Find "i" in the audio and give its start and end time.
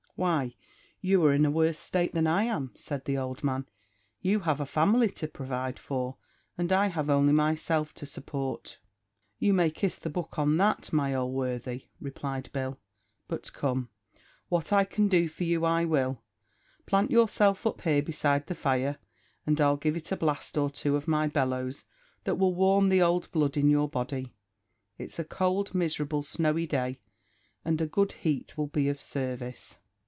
2.27-2.43, 6.71-6.89, 14.71-14.83, 15.65-15.85